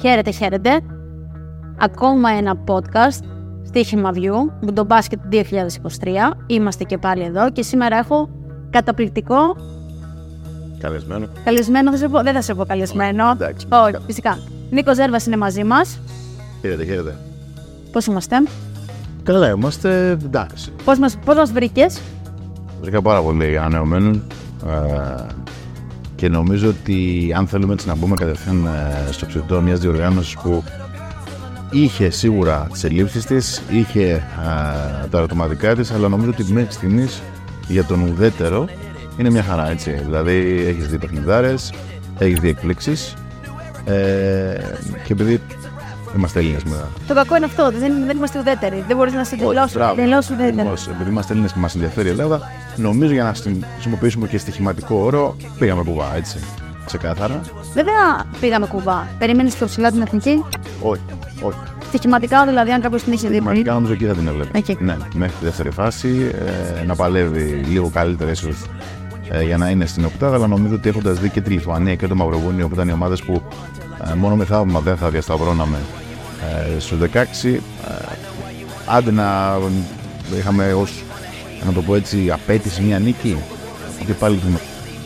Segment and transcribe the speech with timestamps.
[0.00, 0.80] Χαίρετε, χαίρετε.
[1.78, 3.24] Ακόμα ένα podcast
[3.66, 5.36] στοίχημα View, Μπουντομπάσκετ 2023.
[6.46, 8.28] Είμαστε και πάλι εδώ και σήμερα έχω
[8.70, 9.56] καταπληκτικό
[10.78, 11.26] Καλεσμένο.
[11.44, 11.90] καλεσμένο.
[11.90, 13.30] Δεν, σε πω- δεν θα σε πω καλεσμένο.
[13.30, 13.66] εντάξει.
[13.70, 14.38] Όχι, φυσικά.
[14.70, 15.98] Νίκος Ζέρβας είναι μαζί μας.
[16.60, 17.16] Χαίρετε, χαίρετε.
[17.92, 18.36] Πώς είμαστε,
[19.24, 20.72] Καλά, είμαστε εντάξει.
[20.84, 22.00] πώς μα πώς μας βρήκες,
[22.80, 24.10] Βρήκα πάρα πολύ ανανεωμένο.
[24.10, 25.26] Ε,
[26.14, 30.64] και νομίζω ότι αν θέλουμε έτσι να μπούμε κατευθείαν ε, στο ψητό μιας διοργάνωσης που
[31.70, 37.22] είχε σίγουρα τις ελλείψεις της, είχε ε, τα ερωτηματικά της, αλλά νομίζω ότι μέχρι στιγμής
[37.68, 38.68] για τον ουδέτερο
[39.16, 39.90] είναι μια χαρά έτσι.
[39.90, 41.72] Δηλαδή έχεις δει παιχνιδάρες,
[42.18, 43.14] έχεις δει εκπλήξεις.
[43.84, 44.56] Ε,
[45.04, 45.40] και επειδή
[46.16, 46.88] είμαστε Έλληνες μετά.
[47.08, 47.70] Το κακό είναι αυτό.
[47.70, 48.84] Δεν, δεν είμαστε ουδέτεροι.
[48.86, 49.74] Δεν μπορείς να σε τελειώσει.
[49.74, 49.94] Μπράβο.
[49.94, 50.66] Τελειώσει ουδέτερο.
[50.66, 52.40] Όμως, επειδή είμαστε Έλληνες και μας ενδιαφέρει η Ελλάδα,
[52.76, 56.38] νομίζω για να στην- χρησιμοποιήσουμε και στοιχηματικό όρο, πήγαμε κουβά, έτσι.
[56.86, 57.40] Ξεκάθαρα.
[57.74, 59.08] Βέβαια πήγαμε κουβά.
[59.18, 60.44] Περίμενε πιο ψηλά την εθνική;
[60.82, 61.00] Όχι,
[61.42, 61.58] όχι.
[61.88, 63.42] Στοιχηματικά δηλαδή, αν κάποιος την είχε δει πριν.
[63.42, 64.58] Πραγματικά νομίζω εκεί θα την έβλεπε.
[64.58, 64.76] Εκεί.
[64.80, 66.30] Ναι, μέχρι τη δεύτερη φάση
[66.80, 68.56] ε, να παλεύει λίγο καλύτερα ίσως
[69.30, 72.06] ε, για να είναι στην οκτάδα, αλλά νομίζω ότι έχοντας δει και τη Λιθουανία και
[72.06, 73.42] το Μαυροβούνιο που ήταν οι ομάδες που
[74.10, 75.76] ε, μόνο με θαύμα δεν θα διασταυρώναμε
[76.76, 77.08] ε, στους 16,
[77.44, 77.58] ε,
[78.86, 79.58] άντε να
[80.38, 81.02] είχαμε ως
[81.66, 83.36] να το πω έτσι απέτηση μια νίκη.
[84.06, 84.58] Και πάλι την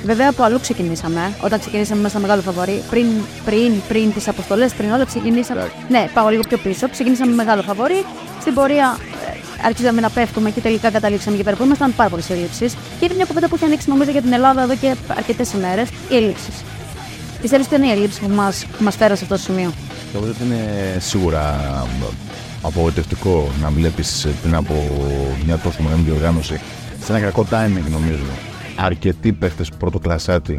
[0.04, 1.32] Βέβαια από αλλού ξεκινήσαμε.
[1.40, 3.06] Όταν ξεκινήσαμε μέσα στο μεγάλο φαβορή, πριν,
[3.44, 5.60] πριν, πριν τις αποστολές, πριν όλα ξεκινήσαμε.
[5.60, 5.76] Εντάξει.
[5.88, 6.88] Ναι, πάω λίγο πιο πίσω.
[6.88, 8.04] Ξεκινήσαμε με μεγάλο φαβορή.
[8.40, 12.30] Στην πορεία ε, αρχίσαμε να πέφτουμε και τελικά καταλήξαμε εκεί πέρα που ήμασταν πάρα πολλές
[12.30, 12.72] ελλείψεις.
[12.98, 15.88] Και είναι μια κουβέντα που έχει ανοίξει νομίζω για την Ελλάδα εδώ και αρκετές ημέρες.
[16.08, 16.64] Οι ελλείψεις.
[17.40, 19.72] Πιστεύεις ότι είναι οι ελλείψει που μας μας φέραν σε αυτό το σημείο;
[20.14, 21.56] Νομίζω ότι είναι σίγουρα
[22.62, 24.74] απογοητευτικό να βλέπεις πριν από
[25.44, 26.60] μια τόσο μεγάλη διοργάνωση
[27.04, 28.24] σε ένα κακό timing νομίζω.
[28.76, 30.58] Αρκετοί παίχτες πρωτοκλασάτη,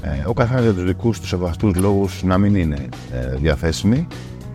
[0.00, 4.06] ε, ο καθένας για τους δικούς τους σεβαστούς λόγους να μην είναι ε, διαθέσιμοι.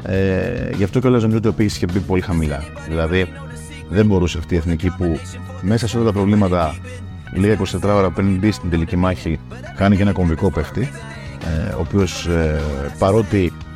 [0.03, 2.63] Ε, γι' αυτό κιόλας νομίζω ότι ο πίεση είχε μπει πολύ χαμηλά.
[2.87, 3.27] Δηλαδή
[3.89, 5.19] δεν μπορούσε αυτή η εθνική που
[5.61, 6.75] μέσα σε όλα τα προβλήματα
[7.33, 9.39] λίγα 24 ώρα πριν μπει στην τελική μάχη
[9.75, 10.89] κάνει και ένα κομβικό παίχτη
[11.45, 12.61] ε, ο οποίος ε,
[12.99, 13.70] παρότι ε,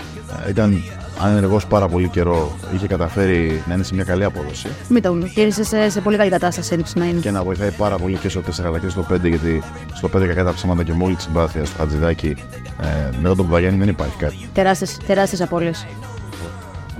[0.49, 0.83] ήταν
[1.19, 5.63] ανενεργός πάρα πολύ καιρό είχε καταφέρει να είναι σε μια καλή απόδοση Μην το γύρισε
[5.63, 7.19] σε, σε πολύ καλή κατάσταση έδειξε να είναι.
[7.19, 9.63] και να βοηθάει πάρα πολύ και στο 4 αλλά και στο 5 γιατί
[9.93, 12.35] στο 5 κακά τα ψέματα και μόλις τη συμπάθεια στο Χατζηδάκι
[12.81, 15.85] ε, μετά τον Παπαγιάννη δεν υπάρχει κάτι Τεράστιες, τεράστιες απώλειες.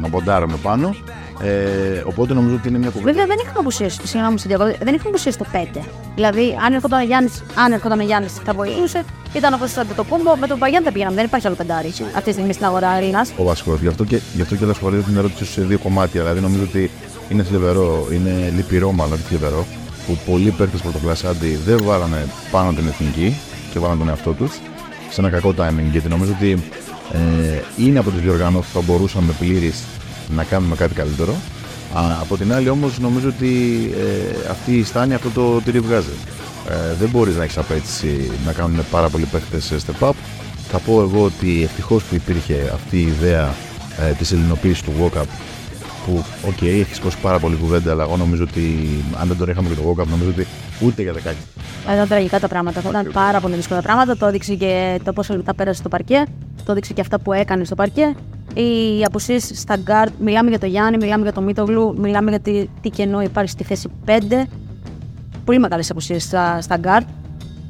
[0.02, 0.96] να ποντάρουμε πάνω
[1.42, 4.78] ε, οπότε νομίζω ότι είναι μια κουβέντα Βέβαια δεν είχαμε απουσίες, συγγνώμη μου, στην διακοπή,
[4.84, 5.82] δεν είχαμε απουσίες στο 5.
[6.16, 9.04] Δηλαδή, αν ερχόταν ο Γιάννης, αν ερχόταν ο Γιάννης, θα βοηθούσε.
[9.34, 11.16] Ήταν ο Κωνσταντ το κούμπο, με τον Παγιάννη δεν πήγαμε.
[11.16, 13.32] Δεν υπάρχει άλλο πεντάρι αυτή τη στιγμή στην αγορά Έλληνας.
[13.38, 13.78] ο βασικό.
[13.82, 16.22] Γι' αυτό και, γι αυτό και χωρίζω την ερώτηση σε δύο κομμάτια.
[16.22, 16.92] Δηλαδή, νομίζω ότι
[17.30, 19.66] είναι θλιβερό, είναι λυπηρό μάλλον, όχι θλιβερό,
[20.08, 23.38] που πολλοί παίκτες πρωτοκλασάντι δεν βάλανε πάνω την εθνική
[23.72, 24.60] και βάλανε τον εαυτό τους
[25.10, 25.90] σε ένα κακό timing.
[25.92, 26.64] Γιατί νομίζω ότι
[27.12, 29.74] ε, είναι από τις διοργανώσει που θα μπορούσαμε πλήρη
[30.36, 31.34] να κάνουμε κάτι καλύτερο.
[31.94, 33.54] Α, από την άλλη, όμως, νομίζω ότι
[33.94, 36.14] ε, αυτή η στάνη αυτό το τυρί βγάζει.
[36.70, 40.14] Ε, δεν μπορείς να έχεις απαίτηση να κάνουν πάρα πολλοί παίκτες step up.
[40.70, 43.54] Θα πω εγώ ότι ευτυχώς που υπήρχε αυτή η ιδέα
[44.10, 45.26] ε, της ελληνοποίησης του Walkup
[46.06, 48.88] που, οκ, έχεις σηκώσει πάρα πολύ κουβέντα, αλλά εγώ νομίζω ότι
[49.20, 50.48] αν δεν τον είχαμε και τον Walkup, νομίζω ότι
[50.80, 51.38] ούτε για δεκάκι.
[51.94, 52.82] Ήταν τραγικά τα πράγματα.
[52.90, 54.18] Ήταν πάρα πολύ δύσκολα τα πράγματα.
[54.18, 56.24] Το έδειξε και το πόσο λεπτά πέρασε στο παρκέ.
[56.66, 58.16] Το έδειξε και αυτά που έκανε στο παρκέ.
[58.62, 60.12] Οι απουσίες στα γκαρντ.
[60.20, 63.64] Μιλάμε για το Γιάννη, μιλάμε για το Μήτογλου, μιλάμε για τι, τι κενό υπάρχει στη
[63.64, 64.12] θέση 5.
[65.46, 67.08] Πολύ μεγάλες απουσίες στα, στα γκαρντ.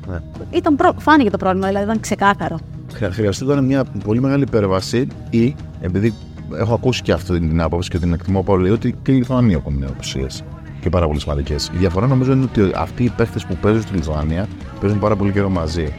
[0.09, 0.17] Ναι.
[0.51, 0.93] Ήταν προ...
[0.97, 2.59] Φάνηκε το πρόβλημα, δηλαδή ήταν ξεκάθαρο.
[2.93, 6.13] Χρεια- Χρειαστόταν μια πολύ μεγάλη υπέρβαση ή επειδή
[6.57, 9.83] έχω ακούσει και αυτή την άποψη και την εκτιμώ πολύ ότι και η Λιθουανία έχουν
[9.89, 10.25] απουσίες
[10.81, 11.71] και πάρα πολύ σημαντικές.
[11.73, 14.47] Η διαφορά νομίζω είναι ότι αυτοί οι παίχτε που παίζουν στη Λιθουανία
[14.81, 15.93] παίζουν πάρα πολύ καιρό μαζί.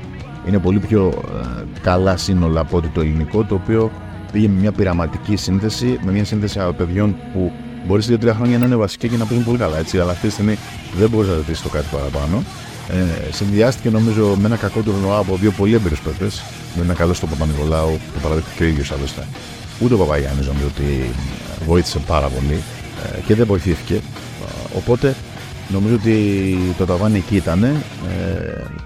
[0.49, 3.91] Είναι πολύ πιο ε, καλά σύνολα από ότι το ελληνικό, το οποίο
[4.33, 7.53] πήγε με μια πειραματική σύνθεση, με μια σύνθεση από παιδιών που
[7.87, 9.79] μπορείς σε 2-3 χρόνια να είναι βασικοί και να παίζουν πολύ καλά.
[9.79, 10.59] Έτσι, αλλά αυτή τη στιγμή
[10.99, 12.43] δεν μπορείς να ζητήσει το κάτι παραπάνω.
[12.91, 16.43] Ε, συνδυάστηκε νομίζω με ένα κακό τουρνουά από δύο πολύ έμπειρου παίκτες.
[16.77, 19.27] Με ένα καλό στο Παπα-Νικολάου που παραδέχτηκε και ο ίδιος άλλωστε.
[19.81, 21.11] Ούτε ο Παπαγιάννης νομίζω ότι
[21.67, 22.63] βοήθησε πάρα πολύ
[23.17, 23.95] ε, και δεν βοηθήθηκε.
[23.95, 24.01] Ε,
[24.77, 25.15] Οπότε
[25.69, 27.65] νομίζω ότι το ταβάνι εκεί ήταν.
[27.65, 27.75] Ε,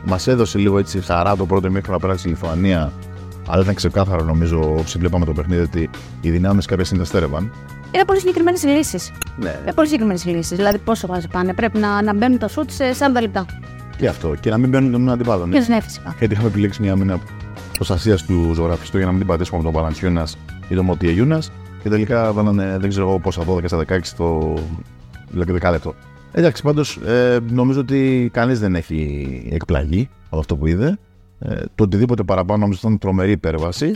[0.05, 2.93] Μας έδωσε λίγο έτσι χαρά το πρώτο μήχρονο να πέρασε η Λιθουανία.
[3.51, 7.53] Αλλά ήταν ξεκάθαρο νομίζω όσοι βλέπαμε το παιχνίδι ότι οι δυνάμεις κάποια στιγμή τα στέρευαν.
[7.95, 9.13] Είναι πολύ συγκεκριμένες λύσεις.
[9.39, 9.59] Ναι.
[9.63, 10.57] Είναι πολύ συγκεκριμένες λύσεις.
[10.57, 11.55] Δηλαδή, πόσο βάζει πάνε.
[11.55, 13.47] Πρέπει να, να μπαίνουν τα σουτς σε 40 λεπτά.
[13.97, 14.35] Και αυτό.
[14.41, 15.49] Και να μην μπαίνουν τον αντιπάλο.
[15.49, 16.15] Και ναι, φυσικά.
[16.19, 17.19] Γιατί είχαμε επιλέξει μια άμυνα
[17.73, 20.27] προστασίας του ζωγραφιστού για να μην την πατήσουμε από τον Παλαντσιούνα
[20.69, 21.43] ή τον Μωτιεγιούνα.
[21.83, 24.55] Και τελικά βάλανε, δεν ξέρω εγώ πόσα, 12 στα 16 το.
[25.31, 25.95] Δηλαδή δεκάλεπτο.
[26.33, 30.99] Εντάξει, πάντως ε, νομίζω ότι κανείς δεν έχει εκπλαγεί από αυτό που είδε.
[31.41, 33.95] Ε, το οτιδήποτε παραπάνω νομίζω ήταν τρομερή υπέρβαση.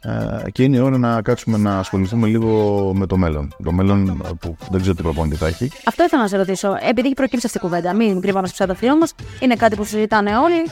[0.00, 3.54] Ε, και είναι η ώρα να κάτσουμε να ασχοληθούμε λίγο με το μέλλον.
[3.64, 5.70] Το μέλλον που δεν ξέρω τι προπόνητη θα έχει.
[5.84, 6.68] Αυτό ήθελα να σε ρωτήσω.
[6.88, 9.14] Επειδή έχει προκύψει αυτή η κουβέντα, μην κρύβαμε στο ψατοφύλλο μας.
[9.40, 10.70] Είναι κάτι που συζητάνε όλοι.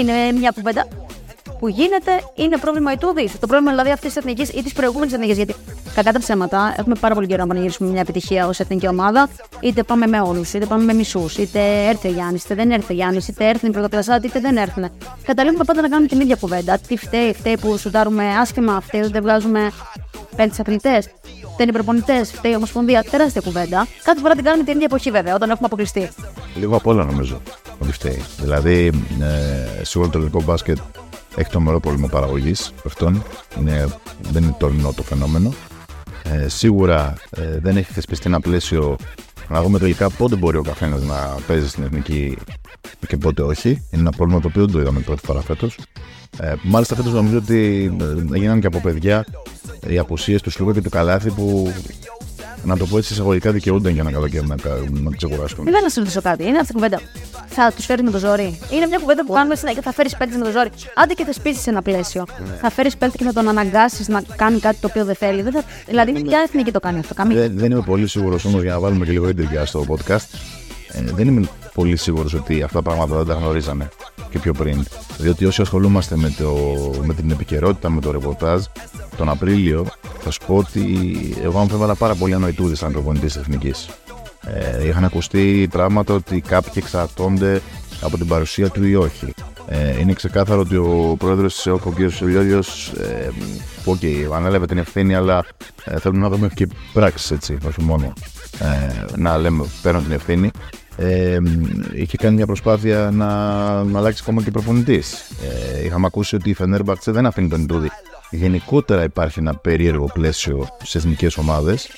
[0.00, 0.86] Είναι μια κουβέντα
[1.64, 3.30] που γίνεται είναι πρόβλημα η τούδη.
[3.40, 5.36] Το πρόβλημα δηλαδή αυτής της εθνικής ή της προηγούμενης εθνικής.
[5.36, 5.54] Γιατί
[5.94, 9.28] κατά τα ψέματα έχουμε πάρα πολύ καιρό να πανηγυρίσουμε μια επιτυχία ως εθνική ομάδα.
[9.60, 12.92] Είτε πάμε με όλους, είτε πάμε με μισούς, είτε έρθει ο Γιάννης, είτε δεν έρθει
[12.92, 14.90] ο Γιάννης, είτε έρθει η πρωτοκλασσάτη, είτε δεν έρθουν.
[15.24, 16.78] Καταλήγουμε πάντα να κάνουμε την ίδια κουβέντα.
[16.88, 19.70] Τι φταίει, φταίει που σουτάρουμε άσχημα, φταίει ότι δεν βγάζουμε
[20.36, 21.08] πέντε αθλητές.
[21.52, 23.04] Φταίει οι προπονητές, φταίει η Ομοσπονδία.
[23.10, 23.86] Τεράστια κουβέντα.
[24.04, 26.08] Κάθε φορά την κάνουμε την ίδια εποχή βέβαια, όταν έχουμε αποκλειστεί.
[26.54, 27.40] Λίγο απ' όλα νομίζω
[27.78, 28.22] ότι φταίει.
[28.40, 28.90] Δηλαδή,
[29.20, 30.78] ε, σίγουρα το ελληνικό μπάσκετ
[31.36, 33.22] έχει το μερό πρόβλημα παραγωγής αυτών.
[33.58, 33.88] Είναι,
[34.30, 35.54] δεν είναι τωρινό το φαινόμενο.
[36.22, 38.96] Ε, σίγουρα ε, δεν έχει θεσπιστεί ένα πλαίσιο
[39.48, 42.36] να δούμε τελικά πότε μπορεί ο καθένας να παίζει στην εθνική
[43.06, 43.68] και πότε όχι.
[43.68, 45.78] Είναι ένα πρόβλημα το οποίο δεν το είδαμε πρώτη φορά φέτος.
[46.40, 49.24] Ε, μάλιστα φέτος νομίζω ότι ε, έγιναν και από παιδιά
[49.88, 51.72] οι απουσίες του Σλούκα και του Καλάθι που
[52.64, 54.56] να το πω έτσι εισαγωγικά δικαιούνται για ένα καλοκαίρι να,
[54.90, 55.64] να ξεκουράσουν.
[55.64, 56.44] Δεν να σου ρωτήσω κάτι.
[56.44, 57.00] Είναι αυτή η κουβέντα.
[57.46, 58.58] Θα τους φέρει με το ζόρι.
[58.70, 59.82] Είναι μια κουβέντα που κάνουμε συνέχεια.
[59.82, 60.70] Θα φέρεις παίκτη με το ζόρι.
[60.94, 62.24] Άντε και θεσπίσει ένα πλαίσιο.
[62.46, 62.54] Ναι.
[62.60, 65.42] Θα φέρεις παίκτη και θα τον αναγκάσεις να κάνει κάτι το οποίο δεν θέλει.
[65.42, 65.62] Δεν θα...
[65.86, 66.20] Δηλαδή, ναι.
[66.20, 67.14] ποια εθνική το κάνει αυτό.
[67.14, 67.40] Καμία.
[67.40, 70.26] Δεν, δεν είμαι πολύ σίγουρος όμως για να βάλουμε και λίγο έντυπια στο podcast.
[70.88, 73.88] Ε, δεν είμαι πολύ σίγουρος ότι αυτά τα πράγματα δεν τα γνωρίζανε
[74.34, 74.84] και πιο πριν.
[75.18, 76.54] Διότι όσοι ασχολούμαστε με, το,
[77.04, 78.64] με την επικαιρότητα, με το ρεπορτάζ,
[79.16, 79.86] τον Απρίλιο
[80.18, 81.08] θα σου πω ότι
[81.42, 83.88] εγώ αμφέβαλα πάρα πολύ ανοητούδη σαν προπονητή της Εθνικής.
[84.46, 87.62] Ε, είχαν ακουστεί πράγματα ότι κάποιοι εξαρτώνται
[88.00, 89.34] από την παρουσία του ή όχι.
[89.66, 92.10] Ε, είναι ξεκάθαρο ότι ο πρόεδρος της ΕΟΚ, ο κ.
[92.10, 92.62] Σελιώδιο,
[92.98, 93.28] ε,
[93.84, 95.44] okay, ανέλαβε την ευθύνη, αλλά
[95.84, 98.12] ε, θέλουμε να δούμε και πράξεις, έτσι, όχι μόνο
[98.58, 100.50] ε, να λέμε παίρνω την ευθύνη
[100.96, 101.38] ε,
[101.94, 103.28] είχε κάνει μια προσπάθεια να,
[103.84, 105.30] να αλλάξει ακόμα και προπονητής.
[105.74, 107.90] Ε, είχαμε ακούσει ότι η Φενέρμπαρτσε δεν αφήνει τον Ιτούδη.
[108.30, 111.88] Γενικότερα υπάρχει ένα περίεργο πλαίσιο στις εθνικές ομάδες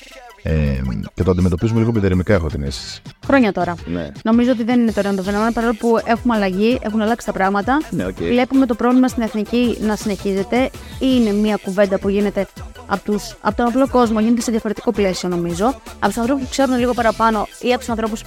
[0.43, 0.81] ε,
[1.13, 3.01] και το αντιμετωπίζουμε λίγο πιδερμικά, έχω την αίσθηση.
[3.25, 3.75] Χρόνια τώρα.
[3.85, 4.07] Ναι.
[4.23, 7.81] Νομίζω ότι δεν είναι τώρα το φαινόμενο, παρόλο που έχουμε αλλαγή, έχουν αλλάξει τα πράγματα.
[7.89, 8.23] Ναι, okay.
[8.23, 10.69] Βλέπουμε το πρόβλημα στην εθνική να συνεχίζεται.
[10.99, 12.47] Είναι μια κουβέντα που γίνεται
[12.87, 15.65] από, τους, από τον απλό κόσμο, γίνεται σε διαφορετικό πλαίσιο νομίζω.
[15.99, 18.23] Από τους ανθρώπους που ξέρουν λίγο παραπάνω ή από τους ανθρώπους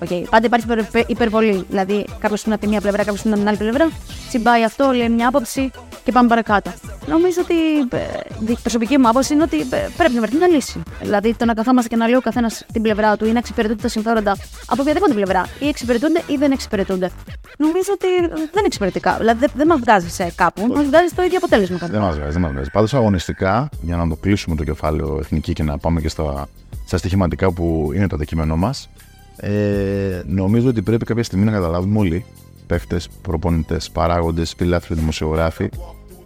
[0.00, 0.22] Okay.
[0.30, 0.66] Πάντα υπάρχει
[1.06, 1.64] υπερβολή.
[1.68, 3.90] Δηλαδή, κάποιος είναι από τη μία πλευρά, κάποιος είναι από την άλλη πλευρά.
[4.28, 5.70] Τσιμπάει αυτό, λέει μια άποψη
[6.04, 6.72] και πάμε παρακάτω.
[7.06, 7.54] Νομίζω ότι
[7.96, 10.82] ε, η προσωπική μου άποψη είναι ότι ε, πρέπει να βρεθεί μια λύση.
[11.00, 13.82] Δηλαδή, το να καθόμαστε και να λέει ο καθένας την πλευρά του ή να εξυπηρετούνται
[13.82, 14.36] τα συμφέροντα
[14.66, 17.10] από οποιαδήποτε πλευρά, ή εξυπηρετούνται ή δεν εξυπηρετούνται.
[17.58, 19.16] Νομίζω ότι δεν είναι εξυπηρετικά.
[19.18, 21.76] Δηλαδή, δεν, δεν μας βγάζει σε κάπου, μας βγάζει το ίδιο αποτέλεσμα.
[21.76, 22.70] Δεν μας βγάζει, δεν μας βγάζει.
[22.70, 26.48] Πάντως, αγωνιστικά, για να το κλείσουμε το κεφάλαιο εθνική και να πάμε και στα,
[26.86, 28.88] στα στοιχηματικά που είναι το αντικείμενό μας,
[29.36, 32.24] ε, νομίζω ότι πρέπει κάποια στιγμή να καταλάβουμε όλοι,
[32.66, 35.68] παίχτες, προπονητές, παράγοντες, φιλάθλοι, δημοσιογράφοι,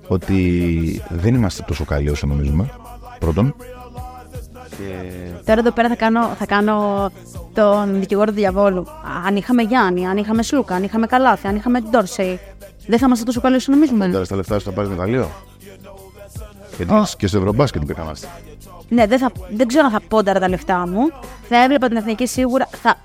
[0.09, 2.71] ότι δεν είμαστε τόσο καλοί όσο νομίζουμε.
[3.19, 3.55] Πρώτον.
[4.71, 4.85] Και...
[5.45, 7.11] Τώρα εδώ πέρα θα κάνω, θα κάνω
[7.55, 8.87] τον δικηγόρο του διαβόλου.
[9.27, 12.41] Αν είχαμε Γιάννη, αν είχαμε Σλούκα, αν είχαμε Καλάθι, αν είχαμε Ντόρσεϊ,
[12.87, 14.09] δεν θα είμαστε τόσο καλοί όσο νομίζουμε.
[14.09, 15.31] Τώρα στα λεφτά σου θα πάρεις μεταλλείο.
[16.89, 17.05] Oh.
[17.17, 18.13] Και στο Ευρωμπάσκετ που είχαμε.
[18.89, 21.01] Ναι, δεν, θα, δεν ξέρω αν θα πόνταρα τα λεφτά μου.
[21.49, 22.69] Θα έβλεπα την εθνική σίγουρα.
[22.83, 22.97] Θα,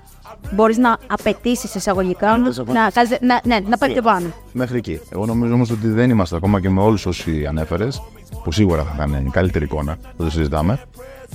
[0.50, 4.26] μπορείς να απαιτήσεις εισαγωγικά να, να, να, ναι, να πάει πιο πάνω.
[4.52, 5.00] Μέχρι εκεί.
[5.12, 8.02] Εγώ νομίζω όμως ότι δεν είμαστε ακόμα και με όλους όσοι ανέφερες,
[8.44, 10.80] που σίγουρα θα ήταν καλύτερη εικόνα, που το συζητάμε.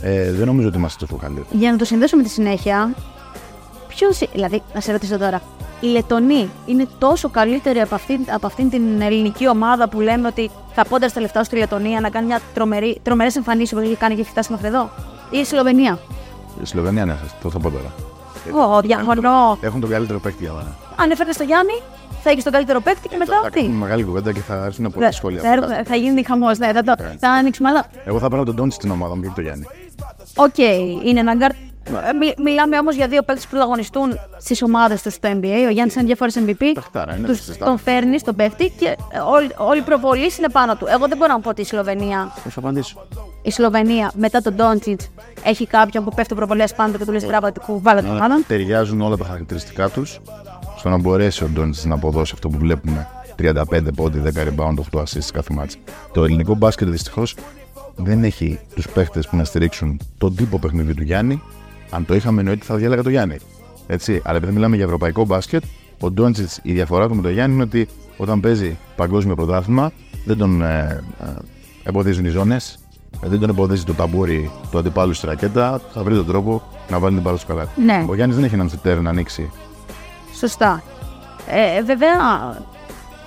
[0.01, 1.45] Ε, δεν νομίζω ότι είμαστε τόσο καλοί.
[1.51, 2.93] Για να το συνδέσω με τη συνέχεια,
[3.87, 4.07] ποιο.
[4.31, 5.41] Δηλαδή, να σε ρωτήσω τώρα,
[5.79, 10.49] οι Λετονοί είναι τόσο καλύτεροι από αυτήν, από αυτήν την ελληνική ομάδα που λέμε ότι
[10.73, 14.15] θα πόντα στα λεφτά στη Λετωνία να κάνει μια τρομερή, τρομερές εμφανίσεις που έχει κάνει
[14.15, 14.89] και έχει φτάσει μέχρι εδώ.
[15.29, 15.99] Ή η Σλοβενία.
[16.61, 17.93] Η Σλοβενία, ναι, το θα πω τώρα.
[18.75, 19.57] Ω, διαφωνώ.
[19.61, 20.75] Έχουν τον καλύτερο παίκτη για μένα.
[20.95, 21.81] Αν έφερε το Γιάννη,
[22.23, 23.61] θα έχεις τον καλύτερο παίκτη και μετά αυτή.
[23.61, 25.41] Θα μεγάλη κουβέντα και θα έρθουν πολλά σχόλια.
[25.41, 27.15] Θα, θα γίνει χαμός, ναι, θα, το, ναι.
[27.19, 27.85] θα ανοίξουμε άλλα.
[28.05, 29.65] Εγώ θα παίρνω τον Τόνι στην ομάδα μου και τον Γιάννη.
[30.35, 31.55] Οκ, okay, είναι ένα γκάρτ
[31.97, 35.65] ε, μι, μιλάμε όμως για δύο παίκτες που πρωταγωνιστούν στις ομάδες τους στο NBA.
[35.67, 36.63] Ο Γιάννης είναι διάφορε MVP.
[37.25, 38.97] Τους, τον φέρνει, τον πέφτει και
[39.33, 40.85] όλη, όλη η προβολή είναι πάνω του.
[40.89, 42.31] Εγώ δεν μπορώ να πω ότι η Σλοβενία.
[42.49, 43.07] Θα απαντήσω.
[43.41, 45.09] Η Σλοβενία μετά τον Ντόντσιτς
[45.43, 48.43] έχει κάποιον που πέφτει προβολές πάνω του και του λες γράμμα του βάλε τον άλλον.
[48.47, 50.19] Ταιριάζουν όλα τα χαρακτηριστικά τους
[50.77, 53.07] στο να μπορέσει ο Ντόντσιτς να αποδώσει αυτό που βλέπουμε
[53.41, 55.77] 35 πόντι, 10 rebound, 8 assists κάθε μάτς.
[56.13, 57.35] Το ελληνικό μπάσκετ δυστυχώς
[57.95, 61.41] δεν έχει τους παίχτες που να στηρίξουν τον τύπο παιχνίδι του Γιάννη
[61.89, 63.37] αν το είχαμε εννοείται θα διάλεγα το Γιάννη.
[63.87, 64.21] Έτσι.
[64.23, 65.63] Αλλά επειδή μιλάμε για ευρωπαϊκό μπάσκετ,
[65.99, 69.91] ο Ντόντζιτ, η διαφορά του με τον Γιάννη είναι ότι όταν παίζει παγκόσμιο πρωτάθλημα
[70.25, 71.25] δεν τον ε, ε,
[71.83, 72.79] εμποδίζουν οι ζώνες,
[73.23, 76.99] ε, δεν τον εμποδίζει το ταμπούρι του αντιπάλου στη ρακέτα, θα βρει τον τρόπο να
[76.99, 77.81] βάλει την μπάλα στο καλάθι.
[77.81, 78.05] Ναι.
[78.09, 79.51] Ο Γιάννης δεν έχει έναν σετέρ να ανοίξει.
[80.37, 80.83] Σωστά.
[81.47, 82.17] Ε, βέβαια,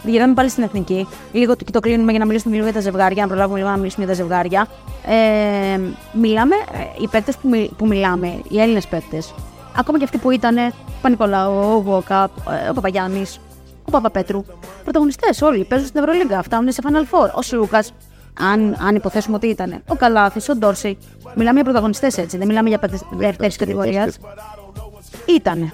[0.04, 1.08] γυρνάμε πάλι στην εθνική.
[1.32, 3.76] Λίγο και το κλείνουμε για να μιλήσουμε λίγο για τα ζευγάρια, να προλάβουμε λίγο να
[3.76, 4.66] μιλήσουμε για τα ζευγάρια.
[5.06, 5.80] Ε,
[6.12, 9.34] μιλάμε, ε, οι παίκτες που, μι- που μιλάμε, οι Έλληνες παίκτες,
[9.76, 12.30] ακόμα και αυτοί που ήταν ο Παπα-Νικολάου, ο Βόκα,
[12.66, 13.40] ε, ο Παπαγιάννης,
[13.84, 14.44] ο Παπαπέτρου.
[14.82, 17.30] Πρωταγωνιστές όλοι παίζουν στην Ευρωλίγκα, φτάνουν σε Final Four.
[17.34, 17.84] Ο Σλούκα,
[18.52, 19.82] αν, αν υποθέσουμε ότι ήταν.
[19.88, 20.98] Ο Καλάθης, ο Ντόρσεϊ.
[21.34, 24.18] Μιλάμε για πρωταγωνιστές έτσι, δεν μιλάμε για παίκτες δεύτερης κατηγορίας.
[25.36, 25.72] Ήτανε.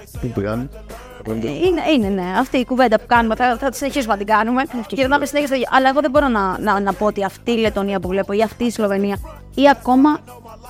[1.34, 1.54] Πού πήγαν.
[1.56, 2.38] Είναι, είναι, ναι.
[2.38, 4.62] Αυτή η κουβέντα που κάνουμε θα, θα τη συνεχίσουμε να την κάνουμε.
[4.86, 5.68] Και γυρνάμε συνέχεια στο ίδιο.
[5.72, 8.42] Αλλά εγώ δεν μπορώ να, να, να πω ότι αυτή η Λετωνία που βλέπω ή
[8.42, 9.18] αυτή η Σλοβενία
[9.54, 10.18] ή ακόμα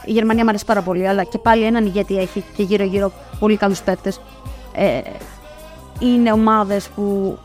[0.05, 1.09] η Γερμανία μου αρέσει πάρα πολύ.
[1.09, 4.21] Αλλά και πάλι έναν ηγέτη έχει και γύρω-γύρω πολύ καλούς παίκτες.
[4.75, 5.01] Ε,
[5.99, 7.39] είναι ομάδες που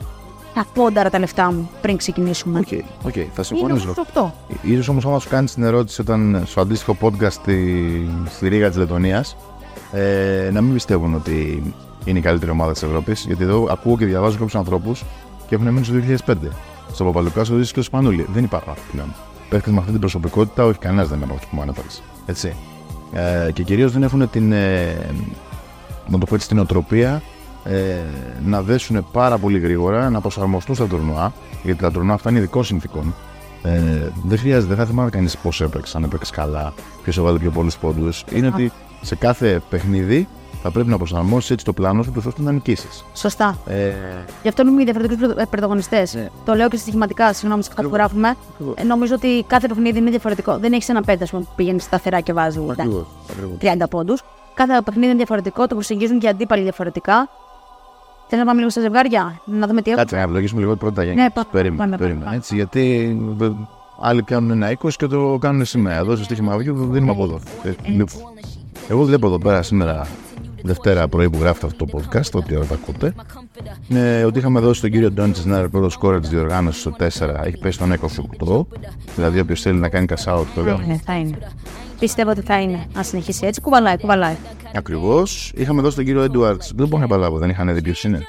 [0.54, 2.60] θα πόνταρα τα λεφτά μου πριν ξεκινήσουμε.
[2.60, 2.68] Οκ,
[3.06, 3.90] οκ, θα Είναι συμφωνήσω.
[3.90, 4.34] όπως αυτό.
[4.62, 8.78] Ίσως όμως άμα σου κάνεις την ερώτηση όταν στο αντίστοιχο podcast στη, στη Ρήγα της
[8.78, 9.36] Λετωνίας
[9.92, 11.74] ε, να μην πιστεύουν ότι
[12.06, 15.04] είναι η καλύτερη ομάδα της Ευρώπης γιατί εδώ ακούω και διαβάζω κάποιους ανθρώπους
[15.48, 15.96] και έχουν μείνει στο
[16.26, 16.36] 2005
[16.94, 18.26] στο Παπαλουκά, στο Δύσκολο και στο Σπανούλη.
[18.34, 19.14] Δεν υπάρχουν αυτοί πλέον.
[19.50, 22.04] Παίχτες με αυτή την προσωπικότητα, όχι κανένας δεν είναι από αυτούς που μου ανέφερες.
[22.26, 22.56] Έτσι.
[23.14, 24.96] Ε, και κυρίως δεν έχουν την, ε,
[26.08, 27.22] να το πω έτσι, την οτροπία
[27.64, 27.96] ε,
[28.46, 31.34] να δέσουν πάρα πολύ γρήγορα, να προσαρμοστούν στα τουρνουά,
[31.64, 33.14] γιατί τα τουρνουά αυτά είναι ειδικών συνθήκων.
[33.64, 37.52] Ε, δεν χρειάζεται, δεν θα θυμάται κανείς πώς έπαιξε, αν έπαιξε καλά, ποιος έβαλε πιο
[37.52, 38.24] πολλούς πόντους.
[38.34, 40.28] Είναι ότι σε κάθε παιχνίδι
[40.66, 43.06] θα πρέπει να προσαρμόσεις έτσι το πλάνο σου, ώστε να νικήσεις.
[43.14, 43.58] Σωστά.
[43.68, 43.92] Ε,
[44.42, 46.14] Γι' αυτό είναι διαφορετικού πρωταγωνιστές.
[46.14, 46.30] Ναι.
[46.46, 48.36] Το λέω και στοιχηματικά, συγγνώμη σε κάτι που γράφουμε.
[48.76, 50.58] Ε, νομίζω ότι κάθε παιχνίδι είναι διαφορετικό.
[50.58, 53.06] Δεν έχεις ένα πέντε ας πούμε, που πηγαίνεις σταθερά και βάζεις ακριβώς,
[53.62, 54.24] 30 πόντους.
[54.54, 57.30] Κάθε παιχνίδι είναι διαφορετικό, το προσεγγίζουν και οι αντίπαλοι διαφορετικά.
[58.28, 60.94] Θε να πάμε λίγο στα ζευγάρια, να δούμε τι έχουμε; Κάτσε να ευλογήσουμε λίγο πρώτα
[60.96, 61.30] τα Ναι, γέννη.
[61.30, 62.24] πά- περίμενε, πάμε, πάμε, περίμενε.
[62.26, 62.36] πάμε.
[62.38, 63.50] Έτσι, γιατί ε,
[64.02, 65.98] άλλοι κάνουν ένα 20 και το κάνουν σημαία.
[65.98, 67.40] Εδώ στο στοίχημα αυγίου το δίνουμε από εδώ.
[67.64, 68.22] Ε, λοιπόν,
[68.90, 70.08] Εγώ βλέπω εδώ πέρα σήμερα
[70.66, 73.14] Δευτέρα πρωί που γράφετε αυτό το podcast, ό,τι ώρα τα ακούτε,
[73.90, 77.44] ε, ότι είχαμε δώσει τον κύριο Ντόνιτ να είναι πρώτος σκόρερ της διοργάνωσης στο 4,
[77.46, 78.66] έχει πέσει στον 28.
[79.16, 80.78] Δηλαδή, όποιος θέλει να κάνει cash out, το λέω.
[80.78, 81.38] Ναι, θα είναι.
[82.00, 82.86] Πιστεύω ότι θα είναι.
[82.96, 84.36] Αν συνεχίσει έτσι, κουβαλάει, κουβαλάει.
[84.74, 85.52] Ακριβώς.
[85.56, 88.22] Είχαμε δώσει τον κύριο Edwards, δεν μπορώ να καταλάβω, δεν είχαν δει ποιος είναι.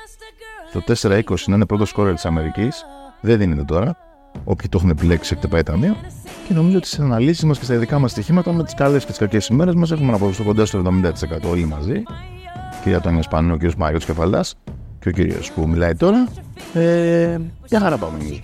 [0.73, 2.85] Το 4-20 να είναι πρώτος σκόρερ της Αμερικής.
[3.21, 3.97] Δεν δίνεται τώρα.
[4.45, 5.97] Όποιοι το έχουν επιλέξει έχετε πάει ταμείο.
[6.49, 9.11] Και νομίζω ότι στις αναλύσεις μας και στα ειδικά μας στοιχήματα, με τις καλές και
[9.11, 12.03] τις κακές ημέρες μας, έχουμε να αποδοστεί κοντά στο 70% όλοι μαζί.
[12.83, 14.55] Κυρία Τόνια Σπανού, ο κύριο Μάγιο Κεφαλάς
[15.01, 16.29] και ο κύριο που μιλάει τώρα.
[16.75, 17.39] Ε,
[17.71, 18.41] μια χαρά πάμε νομίζω.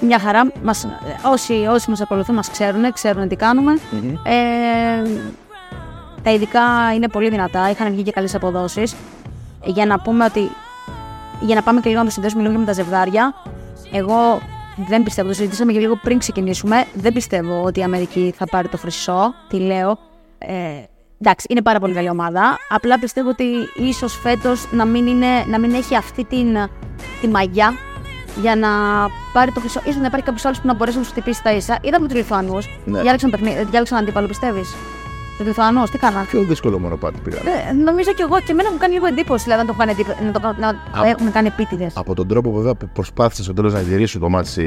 [0.00, 0.52] Μια χαρά.
[0.62, 0.88] Μας, ε,
[1.32, 3.72] όσοι, όσοι μας ακολουθούν μας ξέρουν, ξέρουν τι κάνουμε.
[4.22, 5.08] Ε,
[6.22, 6.62] τα ειδικά
[6.94, 8.94] είναι πολύ δυνατά, είχαν βγει και καλές αποδόσεις.
[9.64, 10.50] Για να πούμε ότι,
[11.40, 13.34] για να πάμε και λίγο να το συνδέσουμε λίγο και με τα ζευγάρια,
[13.92, 14.40] εγώ
[14.76, 18.68] δεν πιστεύω, το συζητήσαμε και λίγο πριν ξεκινήσουμε, δεν πιστεύω ότι η Αμερική θα πάρει
[18.68, 19.98] το χρυσό, τι λέω.
[20.38, 20.54] Ε,
[21.20, 22.58] εντάξει, είναι πάρα πολύ καλή ομάδα.
[22.68, 26.56] Απλά πιστεύω ότι ίσως φέτος να μην, είναι, να μην έχει αυτή την,
[27.20, 27.74] τη μαγιά
[28.40, 28.68] για να
[29.32, 29.80] πάρει το χρυσό.
[29.84, 31.78] ίσως να υπάρχει κάποιος άλλος που να μπορέσει να του χτυπήσει τα ίσα.
[31.82, 32.68] Είδαμε τους Λιθουανούς.
[32.84, 33.00] Ναι.
[33.00, 34.74] Διάλεξαν, παιχνί- διάλεξαν αντίπαλο, πιστεύεις;
[35.38, 36.26] Του Λιθουανού, τι κάναν.
[36.26, 37.36] Πιο δύσκολο μονοπάτι πήγα.
[37.36, 40.22] Ε, νομίζω κι εγώ και εμένα μου κάνει λίγο εντύπωση δηλαδή, να το έχουν, εντύπω-
[40.24, 41.08] να το, να το Α.
[41.08, 41.92] έχουν κάνει επίτηδες.
[41.96, 44.64] Από τον τρόπο που βέβαια προσπάθησε στο τέλο να γυρίσει το μάτι στις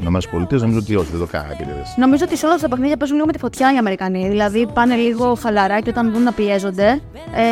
[0.00, 1.94] ΗΠΑ, νομίζω ότι όχι, δεν το κάνει επίτηδες.
[1.96, 4.28] Νομίζω ότι σε όλα αυτά τα παιχνίδια παίζουν λίγο με τη φωτιά οι Αμερικανοί.
[4.28, 7.00] Δηλαδή πάνε λίγο χαλαρά και όταν δουν να πιέζονται,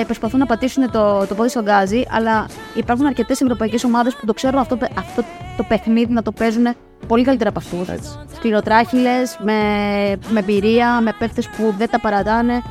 [0.00, 2.04] ε, προσπαθούν να πατήσουν το, το πόδι στον γκάζι.
[2.10, 5.24] Αλλά υπάρχουν αρκετές ευρωπαϊκές ομάδες που το ξέρουν αυτό, αυτό
[5.56, 6.66] το παιχνίδι να το παίζουν
[7.08, 7.88] πολύ καλύτερα από αυτούς.
[7.88, 8.10] Έτσι.
[8.36, 9.52] Σκληροτράχυλε, με,
[10.30, 12.62] με εμπειρία, με παίχτες που δεν τα παρατάνε.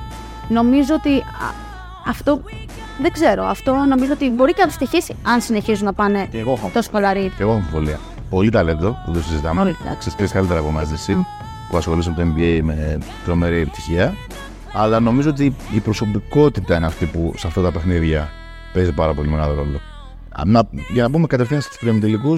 [0.49, 1.53] Νομίζω ότι α,
[2.07, 2.41] αυτό
[3.01, 3.45] δεν ξέρω.
[3.45, 6.69] Αυτό νομίζω ότι μπορεί και να του στοιχήσει αν συνεχίζουν να πάνε Και εγώ έχω
[6.73, 7.31] τόσο χαλαροί.
[7.37, 7.99] Και εγώ έχω αμφιβολία.
[8.29, 9.61] Πολύ ταλέντο, δεν το συζητάμε.
[9.61, 10.09] Όλοι, εντάξει.
[10.09, 11.25] Στι τρεις καλύτερα από εμάς, εσύ,
[11.69, 14.13] που ασχολούνται με το NBA με τρομερή επιτυχία.
[14.73, 18.29] Αλλά νομίζω ότι η προσωπικότητα είναι αυτή που σε αυτά τα παιχνίδια
[18.73, 19.79] παίζει πάρα πολύ μεγάλο ρόλο.
[20.31, 20.63] Α, Να,
[20.93, 22.37] για να πούμε κατευθείαν στους τελικού,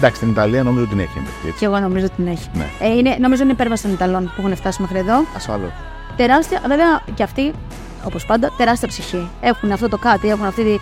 [0.00, 1.34] εντάξει, την Ιταλία νομίζω ότι την έχει εμπειρία.
[1.46, 1.58] Έτσι.
[1.58, 2.48] Και εγώ νομίζω ότι την έχει.
[2.54, 2.66] Ναι.
[2.80, 5.24] Ε, είναι, νομίζω είναι υπέρβαση των Ιταλών που έχουν φτάσει μέχρι εδώ.
[5.36, 5.72] Ασφαλώ.
[6.16, 7.52] Τεράστια, βέβαια και αυτοί,
[8.04, 9.28] όπως πάντα, τεράστια ψυχή.
[9.40, 10.72] Έχουν αυτό το κάτι, έχουν αυτή τη.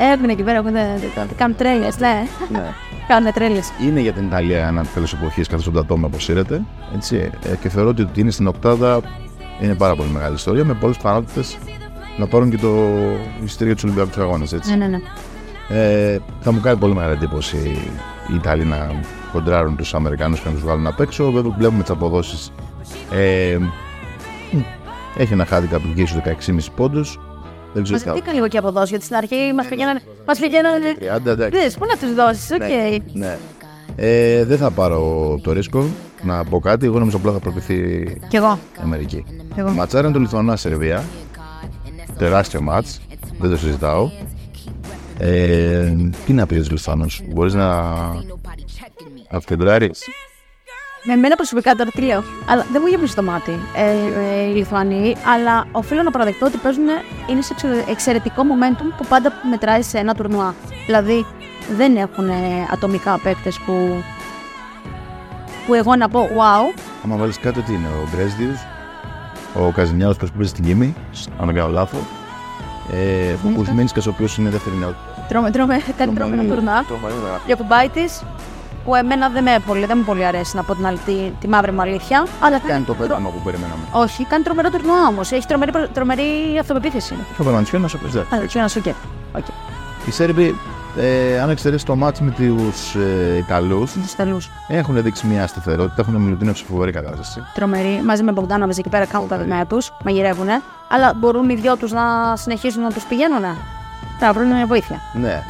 [0.00, 1.00] Ε, έρχονται εκεί πέρα, έχουν, ε,
[1.36, 2.26] κάνουν τρέλε, ναι.
[2.48, 2.72] Ναι.
[3.08, 3.60] Κάνουν τρέλε.
[3.86, 6.62] Είναι για την Ιταλία ένα τέλος εποχής καθώ τον Τατόμι αποσύρεται.
[6.94, 9.00] Έτσι, ε, και θεωρώ ότι ότι είναι στην Οκτάδα
[9.60, 11.40] είναι πάρα πολύ μεγάλη ιστορία με πολλέ πιθανότητε
[12.18, 12.88] να πάρουν και το
[13.44, 14.46] εισιτήριο του Ολυμπιακού Αγώνε.
[14.66, 14.98] Ναι, ναι, ναι.
[15.70, 17.56] Ε, θα μου κάνει πολύ μεγάλη εντύπωση
[18.28, 18.90] οι Ιταλοί να
[19.32, 21.30] κοντράρουν τους Αμερικάνους και να τους βγάλουν απ' έξω.
[21.30, 22.52] Βέβαια, βλέπουμε τις αποδόσεις.
[23.12, 23.56] Ε,
[24.50, 24.58] μ,
[25.16, 27.18] έχει ένα χάδι που βγήκε στους 16,5 πόντους.
[27.72, 28.14] Δεν ξέρω Μας τι θα.
[28.14, 30.00] δίκαν λίγο και αποδόσεις, γιατί στην αρχή μας πηγαίνανε.
[30.26, 30.94] Μας πηγαίνανε.
[30.98, 31.60] 30, εντάξει.
[31.60, 32.58] Δες, πού να τους δώσεις, οκ.
[33.12, 33.38] Ναι.
[33.96, 35.84] Ε, δεν θα πάρω το ρίσκο.
[36.22, 38.58] να πω κάτι, εγώ νομίζω απλά θα προκριθεί Κι εγώ.
[38.76, 39.24] η Αμερική.
[39.54, 39.70] Κι εγώ.
[39.70, 41.04] Ματσάρα είναι το Λιθουανία-Σερβία.
[42.18, 43.00] Τεράστιο μάτς,
[43.38, 44.10] δεν το συζητάω.
[45.22, 45.92] Ε,
[46.26, 47.68] τι να πεις ο Λιθουάνος, μπορείς να
[49.30, 50.02] αυκεντράρεις.
[51.04, 52.22] Με εμένα προσωπικά τώρα τι λέω.
[52.48, 56.56] Αλλά δεν μου γεμίζει το μάτι ε, ε, οι Λιθουανοί, αλλά οφείλω να παραδεχτώ ότι
[56.56, 56.84] παίζουν,
[57.30, 60.54] είναι σε εξε- εξαιρετικό momentum που πάντα μετράει σε ένα τουρνουά.
[60.86, 61.26] Δηλαδή
[61.76, 62.32] δεν έχουν ε,
[62.72, 64.02] ατομικά παίκτες που,
[65.66, 66.80] που εγώ να πω wow.
[67.04, 68.66] Άμα βάλεις κάτω τι είναι, ο Μπρέσδιος,
[69.54, 70.94] ο Καζινιάδος που παίζει στην Κίμη,
[71.38, 72.00] αν δεν κάνω λάθος.
[72.92, 74.98] Ε, ο Κουσμίνσκας, ο οποίος είναι δεύτερη νεότητα.
[75.28, 76.84] Τρώμε, τρώμε, κάνει τρομερό τουρνουά.
[77.46, 78.08] Για κουμπάιτη,
[78.84, 81.48] που εμένα δεν με, πολύ, δεν μου πολύ αρέσει να πω την, άλλη, τη, τη
[81.48, 82.26] μαύρη μου αλήθεια.
[82.40, 85.30] Αλλά Ποιο είναι το πέταμα που περιμέναμε; Όχι, κάνει τρομερό τουρνουά όμως.
[85.32, 86.22] Έχει τρομερή, προ- τρομερή
[86.60, 87.14] αυτοπεποίθηση.
[87.36, 88.26] Το Βαλανσιό να σου πεις δεν.
[88.30, 88.94] Αλλά ξέρω να σου και.
[89.36, 89.44] Οκ.
[90.06, 90.56] Οι Σέρβοι,
[90.96, 94.50] ε, αν εξαιρέσεις το μάτς με τους ε, Ιταλούς, Τους Ιταλούς.
[94.68, 97.40] έχουν δείξει μια σταθερότητα, έχουν μιλωτίνευση φοβερή κατάσταση.
[97.54, 98.02] Τρομεροί.
[98.04, 100.48] Μαζί με Μπογκδάνοβιτ εκεί πέρα κάνουν τα δεμέα τους, μαγειρεύουν.
[100.88, 103.42] Αλλά μπορούν οι δυο τους να συνεχίσουν να τους πηγαίνουν.
[104.18, 105.00] Θα βρουν βοήθεια.
[105.20, 105.42] Ναι.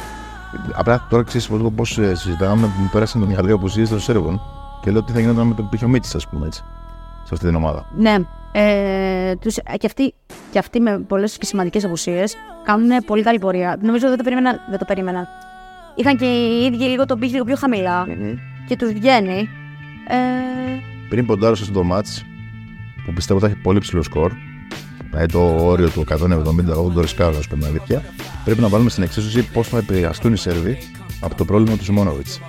[0.73, 4.41] Απλά τώρα ξέρεις λίγο πώς συζητάγαμε, μου πέρασαν τον ιατρό απουσίε των Σέρβων
[4.81, 6.63] και λέω τι θα γινόταν με τον Πιχιομίτση, ας πούμε έτσι.
[7.23, 7.85] Σε αυτή την ομάδα.
[7.97, 8.15] Ναι.
[8.51, 10.13] Ε, τους, και, αυτοί,
[10.51, 13.77] και αυτοί με πολλές και σημαντικές απουσίες κάνουν πολύ καλή πορεία.
[13.81, 14.59] Νομίζω δεν το περίμεναν.
[14.69, 15.27] Δεν το περίμεναν.
[15.95, 18.07] Είχαν και οι ίδιοι λίγο τον πύχη λίγο πιο χαμηλά
[18.67, 19.49] και τους βγαίνει.
[20.07, 20.15] Ε,
[21.09, 22.25] Πριν ποντάρωσα στο μάτς
[23.05, 24.31] που πιστεύω θα έχει πολύ ψηλό σκορ,
[25.09, 28.03] δηλαδή το όριο του 170, εγώ το ρισκάρω, α πούμε, αλήθεια,
[28.45, 30.77] πρέπει να βάλουμε στην εξίσωση πώς θα επηρεαστούν οι Σέρβοι
[31.19, 32.39] από το πρόβλημα του Σιμόνοβιτς.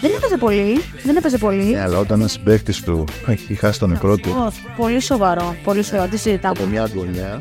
[0.00, 0.80] Δεν έπαιζε πολύ.
[1.04, 1.64] Δεν έπαιζε πολύ.
[1.64, 5.56] Ναι, αλλά όταν ένας παίχτης του έχει χάσει τον νεκρό του Ω, πολύ σοβαρό.
[5.64, 6.10] Πολύ σοβαρό.
[6.10, 7.40] Τι συζητάμε; από μια γωνιά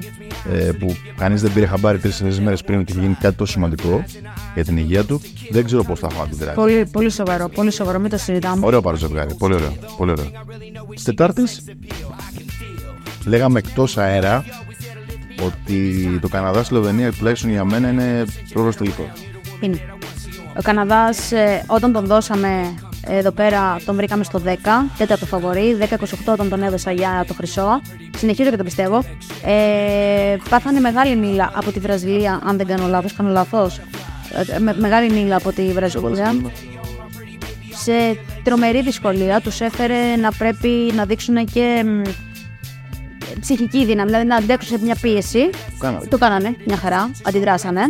[0.54, 4.04] ε, που κανείς δεν πήρε χαμπάρι τρει-τέσσερι μέρες πριν ότι είχε γίνει κάτι τόσο σημαντικό
[4.54, 6.56] για την υγεία του, δεν ξέρω πώς θα έχω αντιδράσει.
[6.56, 7.50] Πολύ, πολύ σοβαρό.
[7.50, 8.00] Πολύ σοβαρό.
[8.00, 8.66] Μην το συζητάμε.
[8.66, 9.34] Ωραίο πάρω ζευγάρι.
[9.34, 9.74] Πολύ ωραίο.
[9.98, 10.26] Πολύ ωραίο.
[10.90, 11.44] Στις Τετάρτε
[13.26, 14.46] λέγαμε εκτός αέρα
[15.46, 19.12] ότι το Καναδά-Σλοβενία τουλάχιστον για μένα είναι πρόβρο τελικό.
[19.60, 19.97] Είναι.
[20.58, 21.32] Ο Καναδάς,
[21.68, 22.74] όταν τον δώσαμε
[23.08, 24.50] εδώ πέρα, τον βρήκαμε στο 10,
[24.98, 25.78] τέταρτο φαβορή.
[25.80, 25.86] 10-28
[26.26, 27.82] όταν τον έδωσα για το χρυσό.
[28.18, 29.04] Συνεχίζω και το πιστεύω.
[29.46, 33.14] Ε, πάθανε μεγάλη μήλα από τη Βραζιλία, αν δεν κάνω λάθος.
[33.14, 33.80] Κάνω λάθος.
[34.56, 36.36] Ε, με, μεγάλη μήλα από τη Βραζιλία.
[37.74, 37.92] Σε
[38.44, 42.02] τρομερή δυσκολία τους έφερε να πρέπει να δείξουν και μ,
[43.40, 45.50] ψυχική δύναμη, δηλαδή να αντέξουν σε μια πίεση.
[45.80, 46.08] κάνατε.
[46.08, 47.82] Το κάνανε μια χαρά, αντιδράσανε.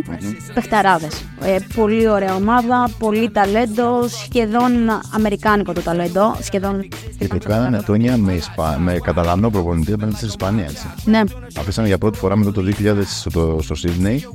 [0.54, 1.08] Πεχταράδε.
[1.40, 4.72] Ε, πολύ ωραία ομάδα, πολύ ταλέντο, σχεδόν
[5.14, 6.36] αμερικάνικο το ταλέντο.
[6.40, 6.88] Σχεδόν.
[7.18, 8.78] Και το κάνανε τόνια με, Ισπα...
[8.78, 10.64] με Καταλανό προπονητή απέναντι στην Ισπανία.
[10.64, 10.86] Έτσι.
[11.04, 11.22] Ναι,
[11.58, 14.26] Αφήσανε για πρώτη φορά μετά το 2000 στο, στο Σίδνεϊ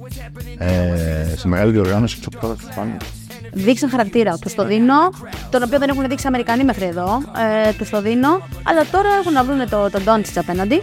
[0.58, 2.97] ε, σε μεγάλη διοργάνωση τη Οπτάδα τη Ισπανία.
[3.54, 4.38] Δείξαν χαρακτήρα.
[4.38, 5.10] Τους το δίνω,
[5.50, 7.24] τον οποίο δεν έχουν δείξει Αμερικανοί μέχρι εδώ.
[7.68, 10.82] Ε, τους το δίνω, αλλά τώρα έχουν να βρουν το, τον Ντόντσιτς απέναντι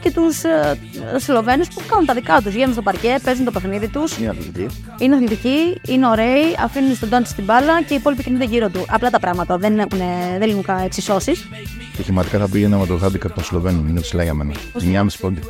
[0.00, 0.78] και τους ε,
[1.18, 2.52] Σλοβαίνους που κάνουν τα δικά τους.
[2.52, 4.18] Βγαίνουν στο παρκέ, παίζουν το παιχνίδι τους.
[4.18, 4.66] Είναι αθλητική.
[4.98, 8.84] Είναι αθλητικοί, είναι ωραίοι, αφήνουν στον Ντόντσιτς την μπάλα και οι υπόλοιποι κινούνται γύρω του.
[8.88, 9.98] Απλά τα πράγματα δεν, έχουν,
[10.38, 11.48] δεν λύνουν εξισώσεις.
[11.96, 13.88] Και χηματικά θα πήγαινα με το handicap των Σλοβαίνων.
[13.88, 14.52] Είναι ψηλά για μένα.
[14.74, 15.40] 9,5 πόντι.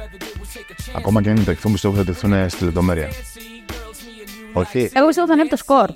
[0.96, 3.08] Ακόμα και αν είναι ταχυθούν, πιστεύω θα τεθούν στη λεπτομέρεια.
[4.52, 4.90] Όχι.
[4.92, 5.90] Εγώ πιστεύω θα ανέβει το σκορ.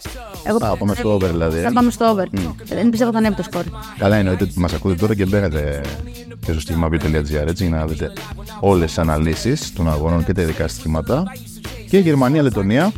[0.45, 1.59] Εγώ Α, πάμε στο over δηλαδή.
[1.59, 1.63] ε.
[1.63, 2.25] θα πάμε στο over.
[2.65, 3.63] Δεν πιστεύω θα ανέβει το σκορ.
[3.99, 5.81] Καλά εννοείται ότι μας ακούτε τώρα και μπαίνετε
[6.47, 8.13] και στο στοιχημαπή.gr έτσι για να δείτε
[8.61, 11.25] όλες τις αναλύσεις των αγώνων και τα ειδικά στοιχήματα.
[11.91, 12.93] Και Γερμανία-Λετωνία,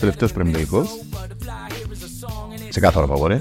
[0.00, 0.84] τελευταίος προημιτελικό.
[2.68, 3.40] Σε κάθε ώρα φαβορέ.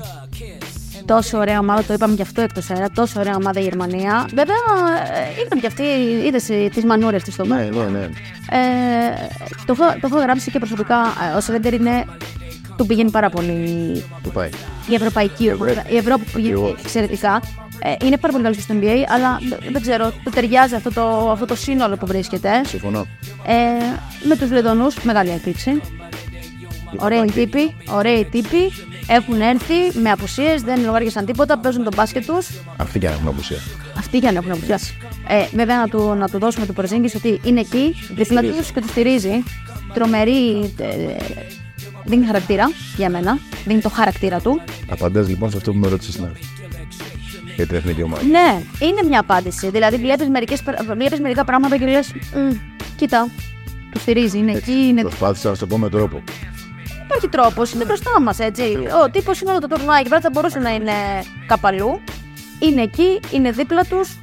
[1.10, 2.90] Τόσο ωραία ομάδα, το είπαμε και αυτό εκτός αέρα.
[2.90, 4.26] Τόσο ωραία ομάδα η Γερμανία.
[4.34, 4.56] Βέβαια,
[5.38, 5.84] ε, ήταν και αυτή,
[6.28, 6.44] είδες
[6.74, 8.00] τις μανούρε της στο Ναι, εδώ, ναι.
[8.00, 8.10] Ε,
[9.66, 10.96] το, έχω, το έχω γράψει και προσωπικά.
[11.34, 12.06] ε, Ο Σρέντερ είναι.
[12.78, 14.50] Του πηγαίνει πάρα πολύ Το πάει.
[14.90, 15.84] η ευρωπαϊκή ομάδα.
[15.90, 16.76] Η Ευρώπη που πηγαίνει Εγώ.
[16.84, 17.42] εξαιρετικά.
[17.84, 21.32] Ε, είναι πάρα πολύ καλή στο NBA, αλλά δεν- δεν ξέρω, του ταιριάζει αυτό το,
[21.32, 22.50] αυτό το σύνολο που βρίσκεται.
[22.68, 23.06] Συμφωνώ.
[23.46, 23.54] Ε,
[24.28, 25.82] με τους Λετωνούς, μεγάλη έκπληξη.
[26.98, 28.72] Ωραίοι τύποι, ωραίοι τύποι.
[29.12, 32.48] Έχουν έρθει με απουσίες, δεν λογάριασαν τίποτα, παίζουν τον μπάσκετ τους.
[32.78, 33.58] Αυτή και αν έχουν απουσία.
[33.98, 34.80] Αυτοί για να έχουν απουσία.
[35.28, 38.82] Ε, βέβαια, να του, να του δώσουμε το Πορζίνγκη ότι είναι εκεί, δίπλα τους και
[38.82, 39.44] τους στηρίζει.
[39.94, 40.74] Τρομερή.
[40.78, 41.16] Ε,
[42.06, 43.38] δίνει χαρακτήρα για μένα.
[43.66, 44.62] Δίνει το χαρακτήρα του.
[44.90, 46.32] Απαντάς λοιπόν σε αυτό που με ρώτησες να.
[47.56, 48.24] Για την εθνική ομάδα.
[48.24, 49.70] Ναι, είναι μια απάντηση.
[49.70, 50.28] Δηλαδή, βλέπεις
[50.94, 52.12] βλέπεις μερικά πράγματα και λες.
[52.96, 53.30] Κοίτα,
[53.92, 54.38] τους στηρίζει.
[54.38, 56.24] Είναι εκεί, είναι Προσπάθησα να σου το πω με τρόπο.
[57.10, 58.64] Υπάρχει τρόπος, είναι μπροστά μας έτσι.
[59.06, 60.92] Ο τύπος είναι όλο το τουρνουά και πέρα θα μπορούσε να είναι
[61.48, 62.00] καπαλού.
[62.60, 64.18] Είναι εκεί, είναι δίπλα τους.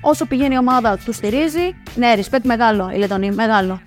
[0.00, 1.74] Όσο πηγαίνει η ομάδα, τους στηρίζει.
[1.94, 3.80] Ναι, respect μεγάλο η Λετωνή, μεγάλο.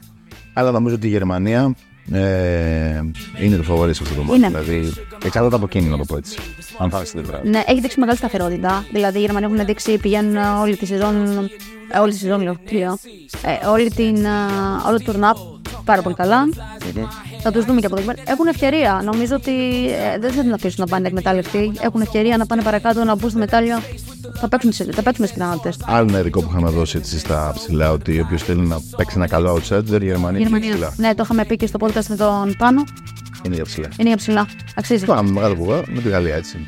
[0.53, 1.75] Αλλά νομίζω ότι η Γερμανία
[2.11, 3.01] Ε,
[3.41, 4.37] είναι το φοβορή σε αυτό το μάτι.
[4.37, 4.47] Είναι.
[4.47, 4.93] Δηλαδή,
[5.25, 6.37] εξαρτάται από εκείνη, να το πω έτσι.
[6.77, 7.49] Αν θα είναι στην τετράδα.
[7.49, 8.85] Ναι, έχει δείξει μεγάλη σταθερότητα.
[8.91, 11.15] Δηλαδή οι Γερμανοί έχουν δείξει, πηγαίνουν ε, όλη τη σεζόν.
[11.91, 12.57] Ε, όλη τη σεζόν, λέω.
[12.65, 12.97] τι λέω.
[13.61, 14.29] Ε, όλη την, ε,
[14.87, 15.56] όλο το turn-up
[15.87, 16.37] πάρα πολύ καλά.
[17.41, 18.31] Θα τους δούμε και από εδώ και πέρα.
[18.31, 19.01] Έχουν ευκαιρία.
[19.03, 19.51] Νομίζω ότι
[20.13, 21.71] ε, δεν θα την αφήσουν να πάνε εκμετάλλευτοι.
[21.79, 23.77] Έχουν ευκαιρία να πάνε παρακάτω, να μπουν στη μετάλλιο.
[24.39, 25.77] Θα παίξουν, σε- θα παίξουν στις πιθανότητες.
[25.85, 29.27] Άλλο ένα ειδικό που είχαμε δώσει έτσι στα ψηλά, ότι όποιος θέλει να παίξει ένα
[29.27, 30.93] καλό outsider, η Γερμανία είναι για ψηλά.
[30.97, 32.83] Ναι, το είχαμε πει και στο podcast με τον Πάνο.
[33.45, 33.87] Είναι για ψηλά.
[33.97, 34.45] Είναι για ψηλά.
[34.75, 35.05] Αξίζει.
[35.05, 36.67] Το με μεγάλο κουβά με τη Γαλλία έτσι.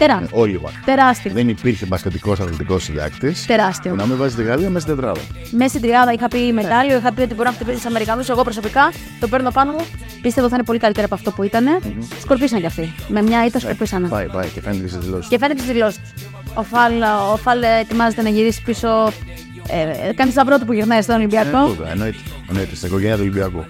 [0.00, 0.26] Τερά.
[0.30, 1.32] Όλοι οι Τεράστιο.
[1.32, 3.46] Δεν υπήρχε μπασκετικός αθλητικός συντάκτης.
[3.46, 3.94] Τεράστιο.
[3.94, 5.20] Να μην βάζεις τη Γαλλία μέσα στην τετράδα.
[5.50, 8.28] Μέσα στην τριάδα είχα πει μετάλλιο, είχα πει ότι μπορεί να χτυπήσει τους Αμερικανούς.
[8.28, 9.84] Εγώ προσωπικά το παίρνω πάνω μου.
[10.22, 11.64] Πίστευω θα είναι πολύ καλύτερα από αυτό που ήταν.
[12.20, 12.94] Σκορπίσαν κι αυτοί.
[13.08, 14.08] Με μια ήττα σκορπίσανε.
[14.08, 15.28] Πάει, πάει και φαίνεται και στις δηλώσεις.
[15.28, 16.30] Και φαίνεται στις δηλώσεις του.
[16.54, 19.12] Ο Φαλ, ο Φαλ ετοιμάζεται να γυρίσει πίσω.
[19.68, 21.76] Ε, ε, κάνει σταυρό του που γυρνάει στον Ολυμπιακό.
[21.90, 22.18] Εννοείται.
[22.48, 22.74] Εννοείται.
[22.74, 23.66] Στην οικογένεια του Ολυμπιακού.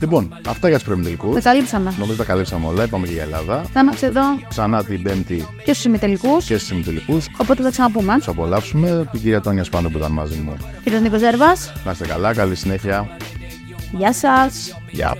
[0.00, 1.34] Λοιπόν, αυτά για τους προημιτελικούς.
[1.34, 1.94] Τα καλύψαμε.
[1.98, 2.84] Νομίζω τα καλύψαμε όλα.
[2.84, 3.64] Είπαμε και για Ελλάδα.
[3.72, 6.44] Θα είμαστε εδώ Ξανά την Πέμπτη και στους ημιτελικούς.
[6.44, 7.26] και στους ημιτελικούς.
[7.36, 8.14] Οπότε θα ξαναπούμε.
[8.16, 9.08] Τους απολαύσουμε.
[9.10, 10.56] Την κυρία Τόνια Σπάνο που ήταν μαζί μου.
[10.84, 11.72] Κύριο Νίκο Ζέρβας.
[11.84, 12.34] Να είστε καλά.
[12.34, 13.08] Καλή συνέχεια.
[13.92, 14.76] Γεια σας.
[14.90, 15.16] Γεια.